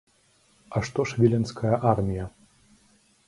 А 0.77 0.81
што 0.87 1.03
ж 1.11 1.19
віленская 1.23 1.73
армія? 1.91 2.25